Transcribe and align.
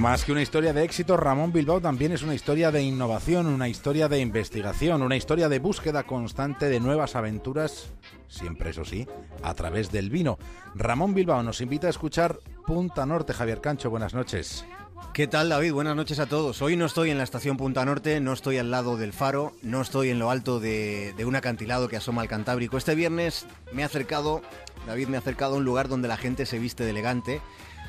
Más 0.00 0.24
que 0.24 0.32
una 0.32 0.40
historia 0.40 0.72
de 0.72 0.82
éxito, 0.82 1.18
Ramón 1.18 1.52
Bilbao 1.52 1.78
también 1.78 2.12
es 2.12 2.22
una 2.22 2.34
historia 2.34 2.70
de 2.70 2.82
innovación, 2.82 3.46
una 3.46 3.68
historia 3.68 4.08
de 4.08 4.18
investigación, 4.18 5.02
una 5.02 5.14
historia 5.14 5.50
de 5.50 5.58
búsqueda 5.58 6.04
constante 6.04 6.70
de 6.70 6.80
nuevas 6.80 7.16
aventuras, 7.16 7.90
siempre 8.26 8.70
eso 8.70 8.86
sí, 8.86 9.06
a 9.42 9.52
través 9.52 9.92
del 9.92 10.08
vino. 10.08 10.38
Ramón 10.74 11.12
Bilbao 11.12 11.42
nos 11.42 11.60
invita 11.60 11.86
a 11.86 11.90
escuchar 11.90 12.38
Punta 12.66 13.04
Norte. 13.04 13.34
Javier 13.34 13.60
Cancho, 13.60 13.90
buenas 13.90 14.14
noches. 14.14 14.64
¿Qué 15.12 15.26
tal 15.26 15.50
David? 15.50 15.74
Buenas 15.74 15.96
noches 15.96 16.18
a 16.18 16.24
todos. 16.24 16.62
Hoy 16.62 16.76
no 16.76 16.86
estoy 16.86 17.10
en 17.10 17.18
la 17.18 17.24
estación 17.24 17.58
Punta 17.58 17.84
Norte, 17.84 18.20
no 18.20 18.32
estoy 18.32 18.56
al 18.56 18.70
lado 18.70 18.96
del 18.96 19.12
faro, 19.12 19.52
no 19.60 19.82
estoy 19.82 20.08
en 20.08 20.18
lo 20.18 20.30
alto 20.30 20.60
de, 20.60 21.14
un 21.26 21.36
acantilado 21.36 21.88
que 21.88 21.98
asoma 21.98 22.22
al 22.22 22.28
Cantábrico. 22.28 22.78
Este 22.78 22.94
viernes 22.94 23.46
me 23.72 23.82
ha 23.82 23.86
acercado, 23.86 24.40
David 24.86 25.08
me 25.08 25.18
ha 25.18 25.20
acercado 25.20 25.56
a 25.56 25.58
un 25.58 25.64
lugar 25.64 25.88
donde 25.88 26.08
la 26.08 26.16
gente 26.16 26.46
se 26.46 26.58
viste 26.58 26.84
de 26.84 26.90
elegante 26.90 27.42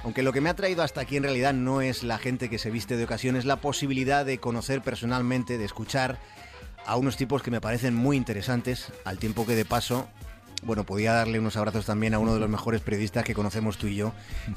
aunque 0.04 0.24
lo 0.24 0.34
que 0.34 0.42
me 0.42 0.50
ha 0.50 0.56
traído 0.56 0.84
hasta 0.84 1.02
aquí 1.02 1.18
en 1.18 1.24
realidad 1.24 1.54
no 1.54 1.82
es 1.82 2.04
la 2.04 2.18
gente 2.18 2.50
que 2.50 2.58
se 2.58 2.72
viste 2.72 2.98
de 2.98 3.04
ocasión, 3.04 3.36
es 3.36 3.46
la 3.46 3.58
posibilidad 3.58 4.26
de 4.26 4.40
conocer 4.40 4.82
personalmente, 4.82 5.58
de 5.58 5.66
escuchar 5.66 6.20
a 6.86 6.96
unos 6.96 7.18
tipos 7.18 7.44
que 7.44 7.52
me 7.52 7.62
parecen 7.62 7.94
muy 7.96 8.18
interesantes, 8.18 8.92
al 9.06 9.20
tiempo 9.20 9.46
que 9.46 9.56
de 9.56 9.66
paso, 9.66 10.08
bueno, 10.64 10.84
podía 10.84 11.14
darle 11.14 11.40
unos 11.40 11.58
abrazos 11.58 11.86
también 11.86 12.14
a 12.14 12.20
uno 12.20 12.34
de 12.34 12.40
los 12.40 12.50
mejores 12.50 12.82
periodistas 12.82 13.24
que 13.24 13.34
conocemos 13.34 13.78
tú 13.78 13.88
y 13.88 13.96
yo, 13.96 14.14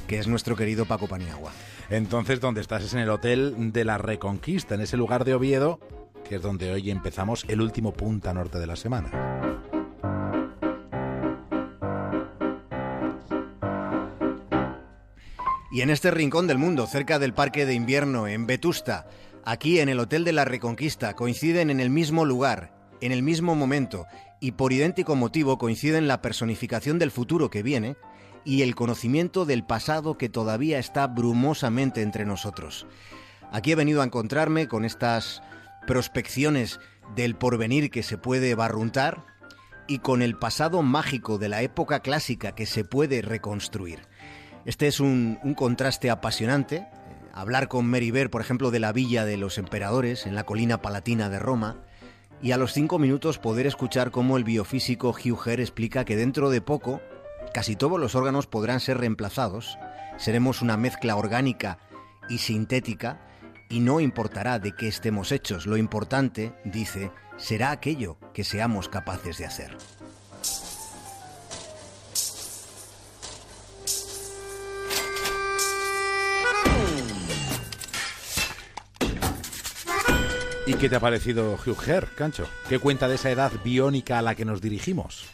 que 0.06 0.18
es 0.18 0.26
nuestro 0.26 0.56
querido 0.56 0.86
Paco 0.86 1.06
Paniagua. 1.06 1.52
Entonces, 1.90 2.40
¿dónde 2.40 2.60
estás? 2.60 2.82
Es 2.82 2.94
en 2.94 3.00
el 3.00 3.10
Hotel 3.10 3.72
de 3.72 3.84
la 3.84 3.98
Reconquista, 3.98 4.74
en 4.74 4.82
ese 4.82 4.96
lugar 4.96 5.24
de 5.24 5.34
Oviedo, 5.34 5.80
que 6.28 6.36
es 6.36 6.42
donde 6.42 6.72
hoy 6.72 6.90
empezamos 6.90 7.44
el 7.48 7.60
último 7.60 7.92
punta 7.92 8.32
norte 8.32 8.58
de 8.58 8.66
la 8.66 8.76
semana. 8.76 9.33
Y 15.74 15.80
en 15.80 15.90
este 15.90 16.12
rincón 16.12 16.46
del 16.46 16.56
mundo, 16.56 16.86
cerca 16.86 17.18
del 17.18 17.34
Parque 17.34 17.66
de 17.66 17.74
Invierno, 17.74 18.28
en 18.28 18.46
Vetusta, 18.46 19.08
aquí 19.44 19.80
en 19.80 19.88
el 19.88 19.98
Hotel 19.98 20.22
de 20.22 20.32
la 20.32 20.44
Reconquista, 20.44 21.14
coinciden 21.14 21.68
en 21.68 21.80
el 21.80 21.90
mismo 21.90 22.24
lugar, 22.24 22.72
en 23.00 23.10
el 23.10 23.24
mismo 23.24 23.56
momento, 23.56 24.06
y 24.38 24.52
por 24.52 24.72
idéntico 24.72 25.16
motivo 25.16 25.58
coinciden 25.58 26.06
la 26.06 26.22
personificación 26.22 27.00
del 27.00 27.10
futuro 27.10 27.50
que 27.50 27.64
viene 27.64 27.96
y 28.44 28.62
el 28.62 28.76
conocimiento 28.76 29.46
del 29.46 29.64
pasado 29.64 30.16
que 30.16 30.28
todavía 30.28 30.78
está 30.78 31.08
brumosamente 31.08 32.02
entre 32.02 32.24
nosotros. 32.24 32.86
Aquí 33.50 33.72
he 33.72 33.74
venido 33.74 34.00
a 34.00 34.04
encontrarme 34.04 34.68
con 34.68 34.84
estas 34.84 35.42
prospecciones 35.88 36.78
del 37.16 37.34
porvenir 37.34 37.90
que 37.90 38.04
se 38.04 38.16
puede 38.16 38.54
barruntar 38.54 39.24
y 39.88 39.98
con 39.98 40.22
el 40.22 40.38
pasado 40.38 40.82
mágico 40.82 41.36
de 41.38 41.48
la 41.48 41.62
época 41.62 41.98
clásica 41.98 42.54
que 42.54 42.64
se 42.64 42.84
puede 42.84 43.22
reconstruir. 43.22 44.06
Este 44.64 44.86
es 44.86 45.00
un, 45.00 45.38
contraste 45.56 46.10
apasionante. 46.10 46.76
Eh, 46.76 46.86
hablar 47.32 47.68
con 47.68 47.86
Mary 47.86 48.10
Bear, 48.10 48.30
por 48.30 48.40
ejemplo, 48.40 48.70
de 48.70 48.80
la 48.80 48.92
Villa 48.92 49.24
de 49.24 49.36
los 49.36 49.58
Emperadores, 49.58 50.26
en 50.26 50.34
la 50.34 50.44
colina 50.44 50.80
palatina 50.80 51.28
de 51.28 51.38
Roma, 51.38 51.76
y 52.40 52.52
a 52.52 52.56
los 52.56 52.72
cinco 52.72 52.98
minutos 52.98 53.38
poder 53.38 53.66
escuchar 53.66 54.10
cómo 54.10 54.36
el 54.36 54.44
biofísico 54.44 55.10
Hugh 55.10 55.40
Herr 55.46 55.60
explica 55.60 56.04
que 56.04 56.16
dentro 56.16 56.50
de 56.50 56.60
poco 56.60 57.00
casi 57.52 57.76
todos 57.76 58.00
los 58.00 58.14
órganos 58.14 58.46
podrán 58.46 58.80
ser 58.80 58.98
reemplazados, 58.98 59.78
seremos 60.16 60.62
una 60.62 60.76
mezcla 60.76 61.16
orgánica 61.16 61.78
y 62.28 62.38
sintética, 62.38 63.20
y 63.68 63.80
no 63.80 64.00
importará 64.00 64.58
de 64.58 64.72
qué 64.72 64.88
estemos 64.88 65.32
hechos, 65.32 65.66
lo 65.66 65.76
importante, 65.76 66.54
dice, 66.64 67.10
será 67.36 67.70
aquello 67.70 68.18
que 68.32 68.44
seamos 68.44 68.88
capaces 68.88 69.38
de 69.38 69.46
hacer. 69.46 69.76
¿Y 80.66 80.74
qué 80.74 80.88
te 80.88 80.96
ha 80.96 81.00
parecido 81.00 81.58
Hugh 81.66 81.76
Herr, 81.86 82.08
Cancho? 82.14 82.48
¿Qué 82.70 82.78
cuenta 82.78 83.06
de 83.06 83.16
esa 83.16 83.30
edad 83.30 83.52
biónica 83.62 84.18
a 84.18 84.22
la 84.22 84.34
que 84.34 84.46
nos 84.46 84.62
dirigimos? 84.62 85.26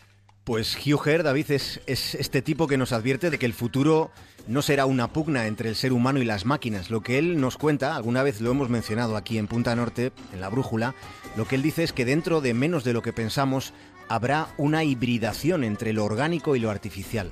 Pues 0.43 0.77
Hugh 0.85 1.07
Herr, 1.07 1.23
David, 1.23 1.53
es, 1.53 1.81
es, 1.87 2.17
este 2.17 2.43
tipo 2.43 2.67
que 2.67 2.77
nos 2.77 2.93
advierte 2.93 3.31
de 3.31 3.39
que 3.39 3.47
el 3.47 3.53
futuro 3.53 4.11
no 4.49 4.61
será 4.61 4.87
una 4.87 5.13
pugna 5.13 5.47
entre 5.47 5.69
el 5.69 5.77
ser 5.77 5.93
humano 5.93 6.19
y 6.19 6.25
las 6.25 6.47
máquinas. 6.47 6.91
Lo 6.91 7.03
que 7.03 7.17
él 7.19 7.41
nos 7.41 7.59
cuenta, 7.59 7.95
alguna 7.95 8.25
vez 8.25 8.41
lo 8.41 8.51
hemos 8.51 8.71
mencionado 8.71 9.17
aquí 9.17 9.39
en 9.39 9.47
Punta 9.47 9.77
Norte, 9.77 10.11
en 10.33 10.41
la 10.41 10.49
brújula, 10.49 10.97
lo 11.37 11.47
que 11.47 11.55
él 11.55 11.63
dice 11.63 11.85
es 11.85 11.93
que 11.93 12.05
dentro 12.05 12.41
de 12.41 12.53
menos 12.53 12.83
de 12.83 12.93
lo 12.93 13.03
que 13.03 13.13
pensamos 13.13 13.73
habrá 14.09 14.49
una 14.57 14.83
hibridación 14.83 15.63
entre 15.63 15.93
lo 15.93 16.05
orgánico 16.05 16.57
y 16.57 16.59
lo 16.59 16.71
artificial. 16.71 17.31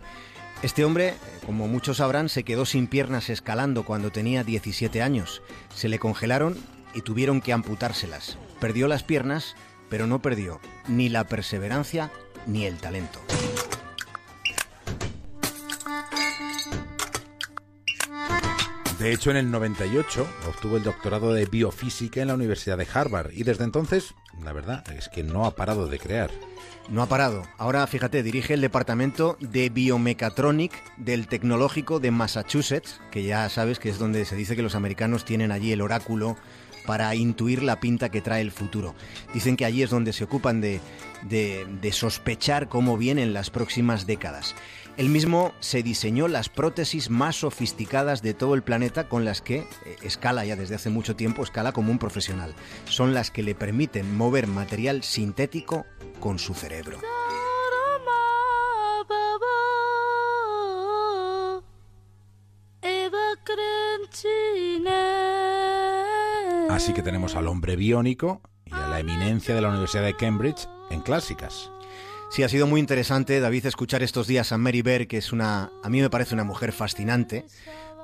Este 0.62 0.84
hombre, 0.84 1.14
como 1.46 1.66
muchos 1.66 1.96
sabrán, 1.96 2.28
se 2.28 2.44
quedó 2.44 2.64
sin 2.64 2.86
piernas 2.86 3.28
escalando 3.28 3.84
cuando 3.84 4.12
tenía 4.12 4.44
17 4.44 5.02
años. 5.02 5.42
Se 5.74 5.88
le 5.88 5.98
congelaron 5.98 6.56
y 6.94 7.02
tuvieron 7.02 7.40
que 7.40 7.52
amputárselas. 7.52 8.38
Perdió 8.60 8.88
las 8.88 9.02
piernas, 9.02 9.56
pero 9.88 10.06
no 10.06 10.20
perdió 10.20 10.60
ni 10.86 11.08
la 11.08 11.24
perseverancia 11.24 12.10
ni 12.46 12.66
el 12.66 12.78
talento. 12.78 13.20
De 18.98 19.12
hecho, 19.12 19.30
en 19.30 19.36
el 19.36 19.50
98 19.52 20.26
obtuvo 20.48 20.76
el 20.76 20.82
doctorado 20.82 21.32
de 21.32 21.46
biofísica 21.46 22.20
en 22.20 22.28
la 22.28 22.34
Universidad 22.34 22.76
de 22.76 22.88
Harvard 22.92 23.30
y 23.32 23.44
desde 23.44 23.62
entonces, 23.62 24.14
la 24.42 24.52
verdad, 24.52 24.84
es 24.90 25.08
que 25.08 25.22
no 25.22 25.44
ha 25.44 25.54
parado 25.54 25.86
de 25.86 26.00
crear. 26.00 26.32
No 26.88 27.02
ha 27.02 27.06
parado. 27.06 27.44
Ahora, 27.58 27.86
fíjate, 27.86 28.24
dirige 28.24 28.54
el 28.54 28.60
departamento 28.60 29.36
de 29.40 29.68
biomecatronic 29.68 30.72
del 30.96 31.28
Tecnológico 31.28 32.00
de 32.00 32.10
Massachusetts, 32.10 33.00
que 33.12 33.22
ya 33.22 33.48
sabes 33.50 33.78
que 33.78 33.88
es 33.88 33.98
donde 33.98 34.24
se 34.24 34.34
dice 34.34 34.56
que 34.56 34.62
los 34.62 34.74
americanos 34.74 35.24
tienen 35.24 35.52
allí 35.52 35.70
el 35.70 35.82
oráculo 35.82 36.36
para 36.88 37.14
intuir 37.14 37.62
la 37.62 37.80
pinta 37.80 38.08
que 38.08 38.22
trae 38.22 38.40
el 38.40 38.50
futuro. 38.50 38.94
Dicen 39.34 39.58
que 39.58 39.66
allí 39.66 39.82
es 39.82 39.90
donde 39.90 40.14
se 40.14 40.24
ocupan 40.24 40.62
de, 40.62 40.80
sospechar 41.92 42.70
cómo 42.70 42.96
vienen 42.96 43.34
las 43.34 43.50
próximas 43.50 44.06
décadas. 44.06 44.54
Él 44.96 45.10
mismo 45.10 45.52
se 45.60 45.82
diseñó 45.82 46.28
las 46.28 46.48
prótesis 46.48 47.10
más 47.10 47.36
sofisticadas 47.36 48.22
de 48.22 48.32
todo 48.32 48.54
el 48.54 48.62
planeta 48.62 49.06
con 49.06 49.26
las 49.26 49.42
que 49.42 49.58
eh, 49.58 49.66
escala 50.02 50.46
ya 50.46 50.56
desde 50.56 50.76
hace 50.76 50.88
mucho 50.88 51.14
tiempo, 51.14 51.42
escala 51.42 51.72
como 51.72 51.92
un 51.92 51.98
profesional. 51.98 52.54
Son 52.86 53.12
las 53.12 53.30
que 53.30 53.42
le 53.42 53.54
permiten 53.54 54.16
mover 54.16 54.46
material 54.46 55.04
sintético 55.04 55.84
con 56.20 56.38
su 56.38 56.54
cerebro. 56.54 56.98
Así 66.68 66.92
que 66.92 67.02
tenemos 67.02 67.34
al 67.34 67.48
hombre 67.48 67.76
biónico 67.76 68.42
y 68.66 68.74
a 68.74 68.88
la 68.88 69.00
eminencia 69.00 69.54
de 69.54 69.62
la 69.62 69.70
Universidad 69.70 70.04
de 70.04 70.14
Cambridge 70.14 70.68
en 70.90 71.00
clásicas. 71.00 71.72
Sí, 72.30 72.42
ha 72.42 72.48
sido 72.48 72.66
muy 72.66 72.78
interesante, 72.78 73.40
David, 73.40 73.66
escuchar 73.66 74.02
estos 74.02 74.26
días 74.26 74.52
a 74.52 74.58
Mary 74.58 74.82
Bear, 74.82 75.06
que 75.06 75.16
es 75.16 75.32
una, 75.32 75.72
a 75.82 75.88
mí 75.88 76.02
me 76.02 76.10
parece 76.10 76.34
una 76.34 76.44
mujer 76.44 76.72
fascinante, 76.72 77.46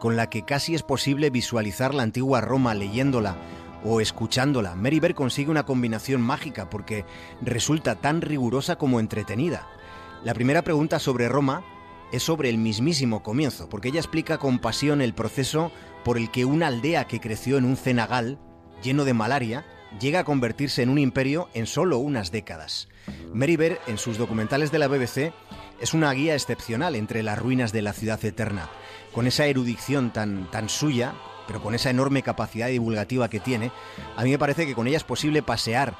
con 0.00 0.16
la 0.16 0.30
que 0.30 0.47
casi 0.47 0.75
es 0.75 0.82
posible 0.82 1.28
visualizar 1.28 1.94
la 1.94 2.04
antigua 2.04 2.41
Roma 2.41 2.75
leyéndola 2.75 3.36
o 3.84 4.00
escuchándola. 4.00 4.75
Mary 4.75 4.98
Bear 4.98 5.14
consigue 5.14 5.50
una 5.50 5.66
combinación 5.66 6.22
mágica 6.22 6.70
porque 6.70 7.04
resulta 7.42 7.96
tan 7.96 8.22
rigurosa 8.22 8.76
como 8.76 8.98
entretenida. 8.98 9.69
La 10.25 10.32
primera 10.32 10.62
pregunta 10.62 10.98
sobre 10.98 11.28
Roma 11.28 11.62
es 12.12 12.22
sobre 12.22 12.48
el 12.48 12.56
mismísimo 12.56 13.22
comienzo, 13.22 13.69
porque 13.69 13.88
ella 13.88 14.00
explica 14.00 14.38
con 14.38 14.58
pasión 14.58 15.02
el 15.02 15.14
proceso 15.14 15.70
por 16.02 16.16
el 16.16 16.31
que 16.31 16.46
una 16.46 16.69
aldea 16.69 17.04
que 17.06 17.20
creció 17.20 17.58
en 17.58 17.66
un 17.66 17.76
cenagal 17.76 18.38
lleno 18.84 19.04
de 19.04 19.14
malaria, 19.14 19.64
llega 19.98 20.20
a 20.20 20.24
convertirse 20.24 20.82
en 20.82 20.90
un 20.90 20.98
imperio 20.98 21.48
en 21.54 21.66
solo 21.66 21.98
unas 21.98 22.30
décadas. 22.30 22.88
Mary 23.32 23.56
Bear, 23.56 23.80
en 23.86 23.98
sus 23.98 24.18
documentales 24.18 24.70
de 24.70 24.78
la 24.78 24.88
BBC, 24.88 25.32
es 25.80 25.94
una 25.94 26.12
guía 26.12 26.34
excepcional 26.34 26.94
entre 26.94 27.22
las 27.22 27.38
ruinas 27.38 27.72
de 27.72 27.82
la 27.82 27.92
ciudad 27.92 28.24
eterna. 28.24 28.68
Con 29.12 29.26
esa 29.26 29.46
erudición 29.46 30.12
tan, 30.12 30.50
tan 30.50 30.69
suya, 30.69 31.14
pero 31.46 31.62
con 31.62 31.75
esa 31.75 31.90
enorme 31.90 32.22
capacidad 32.22 32.69
divulgativa 32.69 33.28
que 33.28 33.40
tiene, 33.40 33.72
a 34.16 34.22
mí 34.22 34.31
me 34.31 34.38
parece 34.38 34.66
que 34.66 34.75
con 34.75 34.87
ella 34.87 34.96
es 34.96 35.04
posible 35.04 35.42
pasear 35.42 35.96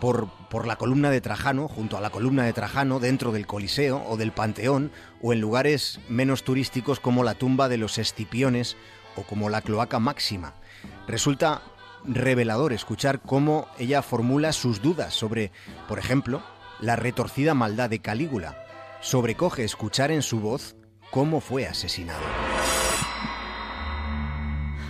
por, 0.00 0.28
por, 0.48 0.66
la 0.66 0.76
columna 0.76 1.10
de 1.10 1.20
Trajano, 1.20 1.66
junto 1.66 1.96
a 1.96 2.00
la 2.00 2.10
columna 2.10 2.44
de 2.44 2.52
Trajano, 2.52 3.00
dentro 3.00 3.32
del 3.32 3.46
Coliseo 3.46 4.02
o 4.06 4.16
del 4.16 4.32
Panteón, 4.32 4.92
o 5.20 5.32
en 5.32 5.40
lugares 5.40 6.00
menos 6.08 6.44
turísticos 6.44 7.00
como 7.00 7.24
la 7.24 7.34
tumba 7.34 7.68
de 7.68 7.78
los 7.78 7.98
Escipiones 7.98 8.76
o 9.16 9.22
como 9.22 9.50
la 9.50 9.60
Cloaca 9.62 9.98
Máxima. 9.98 10.54
Resulta 11.08 11.62
revelador 12.08 12.72
escuchar 12.72 13.20
cómo 13.20 13.68
ella 13.78 14.02
formula 14.02 14.52
sus 14.52 14.82
dudas 14.82 15.14
sobre, 15.14 15.52
por 15.86 15.98
ejemplo, 15.98 16.42
la 16.80 16.96
retorcida 16.96 17.54
maldad 17.54 17.90
de 17.90 18.00
Calígula. 18.00 18.56
Sobrecoge 19.00 19.64
escuchar 19.64 20.10
en 20.10 20.22
su 20.22 20.40
voz 20.40 20.76
cómo 21.10 21.40
fue 21.40 21.66
asesinado. 21.66 22.20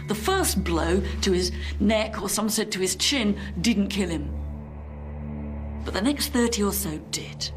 The 0.08 0.14
first 0.14 0.64
blow 0.64 1.02
to 1.20 1.32
his 1.32 1.52
neck, 1.80 2.22
or 2.22 2.30
some 2.30 2.48
said 2.48 2.70
to 2.70 2.80
his 2.80 2.96
chin, 2.96 3.36
didn't 3.60 3.88
kill 3.88 4.08
him. 4.08 4.30
But 5.84 5.92
the 5.92 6.00
next 6.00 6.32
30 6.32 6.62
or 6.62 6.72
so 6.72 6.98
did. 7.10 7.52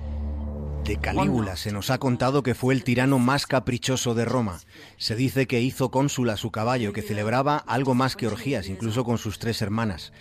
De 0.84 0.98
Calígula 1.00 1.56
se 1.56 1.72
nos 1.72 1.90
ha 1.90 2.00
contado 2.00 2.44
que 2.44 2.56
fue 2.56 2.74
el 2.74 2.84
tirano 2.84 3.20
más 3.20 3.46
caprichoso 3.46 4.16
de 4.16 4.26
Roma. 4.26 4.60
Se 4.98 5.16
dice 5.16 5.46
que 5.46 5.62
hizo 5.62 5.92
cónsul 5.92 6.30
a 6.30 6.38
su 6.38 6.52
caballo, 6.52 6.92
que 6.92 7.02
celebraba 7.02 7.58
algo 7.58 7.94
más 7.94 8.16
que 8.16 8.28
orgías, 8.28 8.68
incluso 8.68 9.04
con 9.04 9.18
sus 9.18 9.40
tres 9.40 9.62
hermanas, 9.62 10.12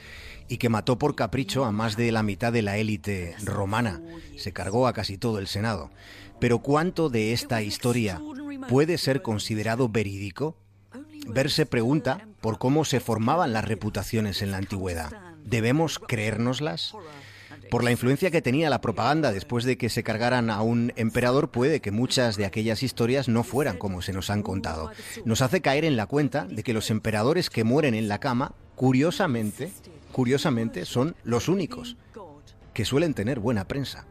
y 0.49 0.59
que 0.59 0.69
mató 0.69 0.99
por 0.99 1.15
capricho 1.15 1.65
a 1.65 1.73
más 1.73 1.97
de 1.97 2.12
la 2.12 2.23
mitad 2.23 2.53
de 2.53 2.62
la 2.62 2.77
élite 2.77 3.35
romana. 3.43 4.03
Se 4.37 4.53
cargó 4.53 4.87
a 4.87 4.93
casi 4.93 5.17
todo 5.17 5.39
el 5.39 5.47
Senado. 5.47 5.91
Pero 6.39 6.59
¿cuánto 6.59 7.09
de 7.09 7.33
esta 7.33 7.62
historia 7.62 8.21
puede 8.69 8.99
ser 8.99 9.23
considerado 9.23 9.89
verídico? 9.89 10.57
Ver 11.27 11.51
se 11.51 11.67
pregunta 11.67 12.27
por 12.41 12.59
cómo 12.59 12.85
se 12.85 13.01
formaban 13.01 13.53
las 13.53 13.65
reputaciones 13.65 14.43
en 14.43 14.51
la 14.51 14.59
antigüedad. 14.59 15.11
¿Debemos 15.45 15.99
creérnoslas? 15.99 16.95
Por 17.70 17.84
la 17.84 17.93
influencia 17.93 18.32
que 18.32 18.43
tenía 18.43 18.69
la 18.69 18.81
propaganda 18.81 19.31
después 19.31 19.64
de 19.64 19.78
que 19.78 19.90
se 19.90 20.02
cargaran 20.02 20.50
a 20.50 20.61
un 20.61 20.93
emperador, 20.96 21.50
puede 21.50 21.81
que 21.81 21.93
muchas 21.93 22.37
de 22.37 22.44
aquellas 22.44 22.82
historias 22.82 23.28
no 23.28 23.44
fueran 23.44 23.78
como 23.78 24.02
se 24.02 24.12
nos 24.12 24.28
han 24.28 24.43
contado. 24.43 24.90
Nos 25.25 25.40
hace 25.40 25.61
caer 25.61 25.84
en 25.84 25.96
la 25.96 26.06
cuenta 26.06 26.46
de 26.46 26.64
que 26.64 26.72
los 26.72 26.90
emperadores 26.90 27.49
que 27.49 27.62
mueren 27.62 27.94
en 27.94 28.08
la 28.08 28.19
cama, 28.19 28.55
curiosamente, 28.75 29.70
curiosamente, 30.11 30.84
son 30.84 31.14
los 31.22 31.49
únicos 31.49 31.96
que 32.75 32.84
suelen 32.84 33.14
tener 33.14 33.38
buena 33.38 33.64
prensa. 33.69 34.05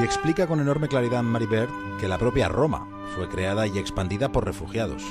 Y 0.00 0.04
explica 0.04 0.46
con 0.46 0.60
enorme 0.60 0.88
claridad 0.88 1.22
Maribert 1.22 1.70
que 2.00 2.08
la 2.08 2.16
propia 2.16 2.48
Roma 2.48 3.01
fue 3.14 3.28
creada 3.28 3.66
y 3.66 3.78
expandida 3.78 4.32
por 4.32 4.44
refugiados. 4.44 5.02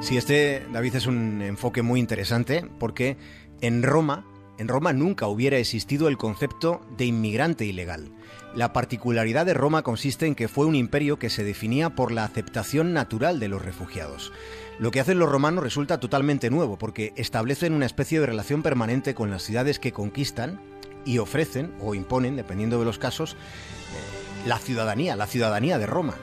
Sí, 0.00 0.16
este, 0.16 0.64
David, 0.72 0.94
es 0.94 1.06
un 1.06 1.42
enfoque 1.42 1.82
muy 1.82 1.98
interesante 1.98 2.64
porque 2.78 3.16
en 3.60 3.82
Roma, 3.82 4.24
en 4.58 4.68
Roma 4.68 4.92
nunca 4.92 5.26
hubiera 5.26 5.58
existido 5.58 6.08
el 6.08 6.16
concepto 6.16 6.80
de 6.96 7.06
inmigrante 7.06 7.64
ilegal. 7.64 8.12
La 8.54 8.72
particularidad 8.72 9.44
de 9.44 9.54
Roma 9.54 9.82
consiste 9.82 10.26
en 10.26 10.34
que 10.34 10.48
fue 10.48 10.66
un 10.66 10.74
imperio 10.74 11.18
que 11.18 11.30
se 11.30 11.44
definía 11.44 11.90
por 11.90 12.12
la 12.12 12.24
aceptación 12.24 12.92
natural 12.92 13.40
de 13.40 13.48
los 13.48 13.62
refugiados. 13.62 14.32
Lo 14.78 14.90
que 14.90 15.00
hacen 15.00 15.18
los 15.18 15.28
romanos 15.28 15.64
resulta 15.64 15.98
totalmente 15.98 16.50
nuevo 16.50 16.78
porque 16.78 17.12
establecen 17.16 17.72
una 17.72 17.86
especie 17.86 18.20
de 18.20 18.26
relación 18.26 18.62
permanente 18.62 19.14
con 19.14 19.30
las 19.30 19.42
ciudades 19.42 19.78
que 19.78 19.92
conquistan 19.92 20.60
y 21.04 21.18
ofrecen 21.18 21.72
o 21.80 21.94
imponen, 21.94 22.36
dependiendo 22.36 22.78
de 22.78 22.84
los 22.84 22.98
casos, 22.98 23.32
eh, 23.32 24.46
la 24.48 24.58
ciudadanía, 24.58 25.16
la 25.16 25.26
ciudadanía 25.26 25.78
de 25.78 25.86
Roma. 25.86 26.14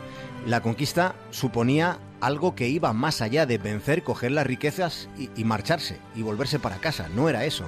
La 0.45 0.61
conquista 0.61 1.15
suponía 1.31 1.99
algo 2.21 2.53
que 2.53 2.67
iba 2.67 2.93
más 2.93 3.21
allá 3.21 3.47
de 3.47 3.57
vencer, 3.57 4.03
coger 4.03 4.31
las 4.31 4.45
riquezas 4.45 5.09
y, 5.17 5.43
marcharse 5.43 5.97
y 6.15 6.21
volverse 6.21 6.59
para 6.59 6.77
casa. 6.77 7.09
No 7.15 7.29
era 7.29 7.45
eso. 7.45 7.65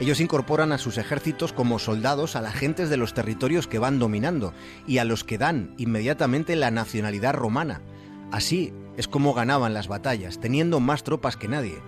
Ellos 0.00 0.20
incorporan 0.20 0.72
a 0.72 0.78
sus 0.78 0.98
ejércitos 0.98 1.52
como 1.52 1.78
soldados 1.78 2.34
a 2.34 2.40
las 2.40 2.54
gentes 2.54 2.90
de 2.90 2.96
los 2.96 3.14
territorios 3.14 3.68
que 3.68 3.78
van 3.78 4.00
dominando 4.00 4.52
y 4.88 4.98
a 4.98 5.04
los 5.04 5.22
que 5.22 5.38
dan 5.38 5.72
inmediatamente 5.78 6.56
la 6.56 6.72
nacionalidad 6.72 7.34
romana. 7.34 7.80
Así 8.32 8.72
es 8.96 9.06
como 9.06 9.32
ganaban 9.32 9.72
las 9.72 9.86
batallas, 9.86 10.40
teniendo 10.40 10.80
más 10.80 11.04
tropas 11.04 11.36
que 11.36 11.46
nadie. 11.46 11.78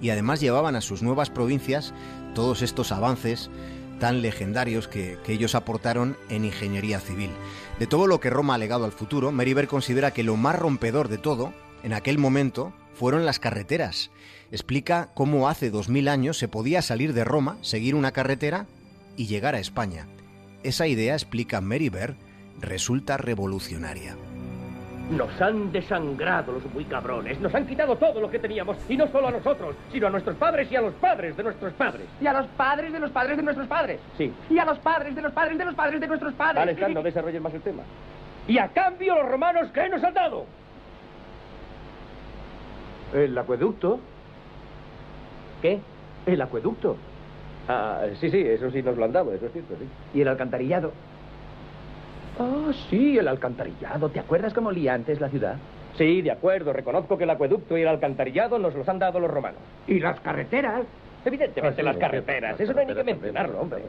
Y 0.00 0.10
además 0.10 0.40
llevaban 0.40 0.76
a 0.76 0.80
sus 0.82 1.02
nuevas 1.02 1.30
provincias 1.30 1.92
todos 2.34 2.62
estos 2.62 2.92
avances 2.92 3.50
tan 4.00 4.22
legendarios 4.22 4.88
que, 4.88 5.18
ellos 5.28 5.54
aportaron 5.54 6.16
en 6.28 6.44
ingeniería 6.44 6.98
civil. 6.98 7.30
De 7.78 7.86
todo 7.86 8.08
lo 8.08 8.18
que 8.18 8.30
Roma 8.30 8.54
ha 8.54 8.58
legado 8.58 8.84
al 8.84 8.90
futuro, 8.90 9.30
Meriver 9.30 9.68
considera 9.68 10.10
que 10.10 10.24
lo 10.24 10.36
más 10.36 10.58
rompedor 10.58 11.06
de 11.08 11.18
todo, 11.18 11.54
en 11.84 11.92
aquel 11.92 12.18
momento, 12.18 12.72
fueron 12.94 13.24
las 13.24 13.38
carreteras. 13.38 14.10
Explica 14.50 15.10
cómo 15.14 15.48
hace 15.48 15.70
dos 15.70 15.88
mil 15.88 16.08
años 16.08 16.36
se 16.36 16.48
podía 16.48 16.82
salir 16.82 17.12
de 17.12 17.22
Roma, 17.22 17.58
seguir 17.60 17.94
una 17.94 18.10
carretera 18.10 18.66
y 19.16 19.26
llegar 19.26 19.54
a 19.54 19.60
España. 19.60 20.08
Esa 20.64 20.88
idea, 20.88 21.14
explica 21.14 21.60
Meriver, 21.60 22.16
resulta 22.60 23.16
revolucionaria. 23.16 24.16
Nos 25.10 25.40
han 25.40 25.72
desangrado 25.72 26.52
los 26.52 26.64
muy 26.72 26.84
cabrones. 26.84 27.40
Nos 27.40 27.52
han 27.54 27.66
quitado 27.66 27.96
todo 27.96 28.20
lo 28.20 28.30
que 28.30 28.38
teníamos. 28.38 28.76
Y 28.88 28.96
no 28.96 29.08
solo 29.08 29.28
a 29.28 29.30
nosotros, 29.32 29.74
sino 29.90 30.06
a 30.06 30.10
nuestros 30.10 30.36
padres 30.36 30.70
y 30.70 30.76
a 30.76 30.80
los 30.80 30.94
padres 30.94 31.36
de 31.36 31.42
nuestros 31.42 31.72
padres. 31.72 32.06
Y 32.20 32.26
a 32.26 32.32
los 32.32 32.46
padres 32.48 32.92
de 32.92 33.00
los 33.00 33.10
padres 33.10 33.36
de 33.36 33.42
nuestros 33.42 33.66
padres. 33.66 34.00
Sí. 34.16 34.32
Y 34.48 34.58
a 34.58 34.64
los 34.64 34.78
padres 34.78 35.14
de 35.14 35.22
los 35.22 35.32
padres 35.32 35.58
de 35.58 35.64
los 35.64 35.74
padres 35.74 36.00
de 36.00 36.06
nuestros 36.06 36.32
padres. 36.34 36.56
Vale, 36.56 36.72
Stan, 36.72 36.94
no 36.94 37.02
desarrolles 37.02 37.42
más 37.42 37.52
el 37.52 37.62
tema. 37.62 37.82
Y 38.46 38.58
a 38.58 38.68
cambio 38.68 39.16
los 39.16 39.28
romanos, 39.28 39.68
¿qué 39.74 39.88
nos 39.88 40.02
han 40.04 40.14
dado? 40.14 40.46
El 43.12 43.36
acueducto. 43.36 43.98
¿Qué? 45.60 45.80
El 46.26 46.40
acueducto. 46.40 46.96
Ah, 47.68 48.02
sí, 48.20 48.30
sí, 48.30 48.40
eso 48.40 48.70
sí 48.70 48.82
nos 48.82 48.96
lo 48.96 49.04
han 49.04 49.12
dado, 49.12 49.32
eso 49.32 49.46
es 49.46 49.52
cierto, 49.52 49.74
sí. 49.78 49.86
¿Y 50.18 50.22
el 50.22 50.28
alcantarillado? 50.28 50.92
Ah, 52.40 52.72
sí, 52.88 53.18
el 53.18 53.28
alcantarillado. 53.28 54.08
¿Te 54.08 54.18
acuerdas 54.20 54.54
cómo 54.54 54.70
olía 54.70 54.94
antes 54.94 55.20
la 55.20 55.28
ciudad? 55.28 55.56
Sí, 55.96 56.22
de 56.22 56.30
acuerdo. 56.30 56.72
Reconozco 56.72 57.18
que 57.18 57.24
el 57.24 57.30
acueducto 57.30 57.76
y 57.76 57.82
el 57.82 57.88
alcantarillado 57.88 58.58
nos 58.58 58.74
los 58.74 58.88
han 58.88 58.98
dado 58.98 59.20
los 59.20 59.30
romanos. 59.30 59.60
¿Y 59.86 60.00
las 60.00 60.18
carreteras? 60.20 60.82
Evidentemente 61.24 61.68
Ah, 61.68 61.74
sí, 61.76 61.82
las 61.82 61.96
carreteras. 61.98 62.52
las 62.52 62.60
Eso 62.60 62.72
no 62.72 62.80
hay 62.80 62.86
ni 62.86 62.94
que 62.94 63.04
mencionarlo, 63.04 63.60
hombre. 63.60 63.82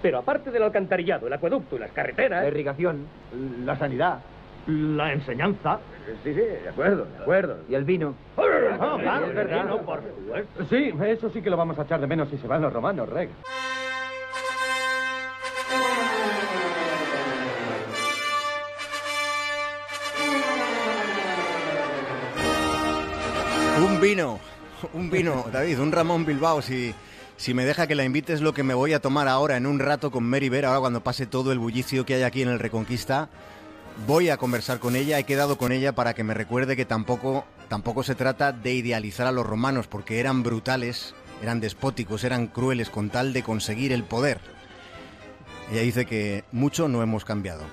Pero 0.00 0.18
aparte 0.18 0.50
del 0.52 0.62
alcantarillado, 0.62 1.26
el 1.26 1.32
acueducto 1.32 1.74
y 1.76 1.78
las 1.80 1.90
carreteras... 1.90 2.42
La 2.42 2.48
irrigación, 2.48 3.06
la 3.64 3.76
sanidad, 3.76 4.18
la 4.68 5.12
enseñanza... 5.12 5.80
Sí, 6.22 6.32
sí, 6.34 6.40
de 6.40 6.68
acuerdo, 6.68 7.04
de 7.06 7.18
acuerdo. 7.22 7.56
y 7.68 7.74
el 7.74 7.82
vino. 7.84 8.14
Ah, 8.36 8.96
claro, 9.00 9.26
es 9.26 9.34
verdad. 9.34 9.64
no, 9.64 9.78
por 9.78 10.00
supuesto. 10.02 10.64
Sí, 10.66 10.94
eso 11.04 11.30
sí 11.30 11.42
que 11.42 11.50
lo 11.50 11.56
vamos 11.56 11.76
a 11.80 11.82
echar 11.82 12.00
de 12.00 12.06
menos 12.06 12.28
si 12.28 12.36
se 12.38 12.46
van 12.46 12.62
los 12.62 12.72
romanos, 12.72 13.08
Reg. 13.08 13.28
Un 23.78 24.00
vino, 24.00 24.38
un 24.94 25.10
vino, 25.10 25.44
David, 25.52 25.80
un 25.80 25.92
Ramón 25.92 26.24
Bilbao. 26.24 26.62
Si, 26.62 26.94
si 27.36 27.52
me 27.52 27.66
deja 27.66 27.86
que 27.86 27.94
la 27.94 28.04
invites, 28.04 28.40
lo 28.40 28.54
que 28.54 28.62
me 28.62 28.72
voy 28.72 28.94
a 28.94 29.00
tomar 29.00 29.28
ahora 29.28 29.58
en 29.58 29.66
un 29.66 29.78
rato 29.80 30.10
con 30.10 30.24
Mary 30.24 30.48
Ver, 30.48 30.64
ahora 30.64 30.80
cuando 30.80 31.04
pase 31.04 31.26
todo 31.26 31.52
el 31.52 31.58
bullicio 31.58 32.06
que 32.06 32.14
hay 32.14 32.22
aquí 32.22 32.40
en 32.40 32.48
el 32.48 32.58
Reconquista, 32.58 33.28
voy 34.06 34.30
a 34.30 34.38
conversar 34.38 34.78
con 34.78 34.96
ella. 34.96 35.18
He 35.18 35.24
quedado 35.24 35.58
con 35.58 35.72
ella 35.72 35.94
para 35.94 36.14
que 36.14 36.24
me 36.24 36.32
recuerde 36.32 36.74
que 36.74 36.86
tampoco, 36.86 37.44
tampoco 37.68 38.02
se 38.02 38.14
trata 38.14 38.52
de 38.52 38.72
idealizar 38.72 39.26
a 39.26 39.32
los 39.32 39.44
romanos, 39.44 39.88
porque 39.88 40.20
eran 40.20 40.42
brutales, 40.42 41.14
eran 41.42 41.60
despóticos, 41.60 42.24
eran 42.24 42.46
crueles 42.46 42.88
con 42.88 43.10
tal 43.10 43.34
de 43.34 43.42
conseguir 43.42 43.92
el 43.92 44.04
poder. 44.04 44.40
Ella 45.70 45.82
dice 45.82 46.06
que 46.06 46.44
mucho 46.50 46.88
no 46.88 47.02
hemos 47.02 47.26
cambiado. 47.26 47.64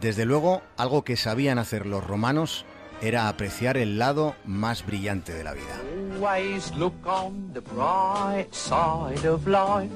Desde 0.00 0.24
luego, 0.24 0.62
algo 0.76 1.04
que 1.04 1.16
sabían 1.16 1.58
hacer 1.58 1.86
los 1.86 2.04
romanos 2.04 2.64
era 3.00 3.28
apreciar 3.28 3.76
el 3.76 3.98
lado 3.98 4.34
más 4.44 4.84
brillante 4.84 5.32
de 5.32 5.44
la 5.44 5.52
vida. 5.52 5.80
Always 6.20 6.74
look 6.74 6.94
on 7.06 7.52
the 7.52 7.60
bright 7.60 8.52
side 8.52 9.26
of 9.28 9.46
life. 9.46 9.92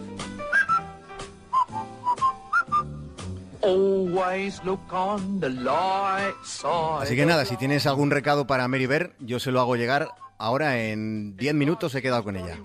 Always 3.63 4.63
look 4.65 4.93
on 4.93 5.41
the 5.41 5.51
light 5.51 6.35
side. 6.45 7.03
Así 7.03 7.17
que 7.17 7.27
nada, 7.27 7.45
si 7.45 7.57
tienes 7.57 7.87
algún 7.87 8.11
recado 8.11 8.47
para 8.47 8.67
Mary 8.69 8.87
Ver, 8.87 9.15
yo 9.21 9.39
se 9.39 9.53
lo 9.53 9.61
hago 9.61 9.77
llegar. 9.77 10.09
Ahora 10.39 10.81
en 10.81 11.37
10 11.37 11.55
minutos 11.55 11.95
he 11.95 12.03
quedado 12.03 12.25
con 12.25 12.37
ella. 12.37 12.59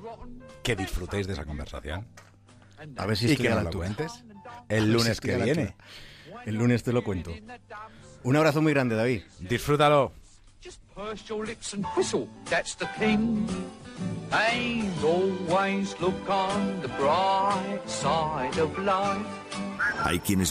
Que 0.63 0.75
disfrutéis 0.75 1.27
de 1.27 1.33
esa 1.33 1.45
conversación. 1.45 2.07
A 2.95 3.05
ver 3.05 3.17
si 3.17 3.31
estoy 3.31 3.45
que 3.45 3.51
a 3.51 3.55
la 3.55 3.61
altura. 3.61 3.87
el 4.69 4.85
si 4.85 4.91
lunes 4.91 5.21
que 5.21 5.35
viene. 5.37 5.75
El 6.45 6.55
lunes 6.55 6.83
te 6.83 6.93
lo 6.93 7.03
cuento. 7.03 7.31
Un 8.23 8.35
abrazo 8.35 8.61
muy 8.61 8.73
grande, 8.73 8.95
David. 8.95 9.23
Disfrútalo. 9.39 10.11
Purse 10.97 11.29
your 11.29 11.45
lips 11.45 11.73
and 11.73 11.85
whistle. 11.95 12.27
That's 12.45 12.73
the 12.73 12.87
thing. 12.97 13.47
And 14.31 15.03
always 15.03 15.93
look 16.01 16.27
on 16.27 16.81
the 16.81 16.87
bright 16.87 17.81
side 17.85 18.57
of 18.57 18.75
life. 18.79 19.23
Hay 20.03 20.17
quienes 20.17 20.45